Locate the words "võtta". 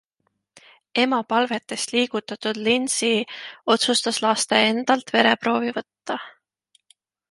5.81-6.23